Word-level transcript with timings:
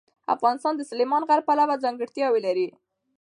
افغانستان 0.35 0.73
د 0.77 0.81
سلیمان 0.89 1.21
غر 1.29 1.39
پلوه 1.47 1.75
ځانګړتیاوې 1.83 2.41
لري. 2.47 2.67